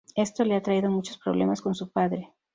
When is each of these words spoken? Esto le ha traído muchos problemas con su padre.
Esto 0.15 0.43
le 0.43 0.55
ha 0.55 0.63
traído 0.63 0.89
muchos 0.89 1.19
problemas 1.19 1.61
con 1.61 1.75
su 1.75 1.91
padre. 1.91 2.33